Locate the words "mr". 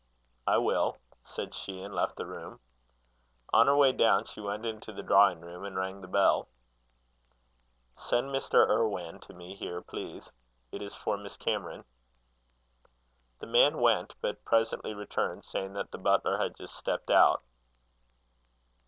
8.33-8.67